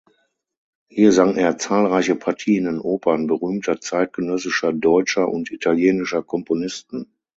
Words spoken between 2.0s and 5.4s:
Partien in Opern berühmter zeitgenössischer deutscher